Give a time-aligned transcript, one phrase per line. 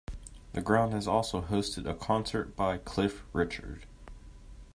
[0.53, 3.85] The ground has also hosted a concert by Cliff Richard.